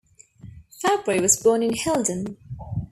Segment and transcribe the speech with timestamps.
[0.71, 2.35] Fabry was born in Hilden.